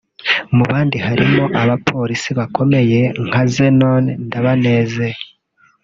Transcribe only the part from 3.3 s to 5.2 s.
Zenon Ndabaneze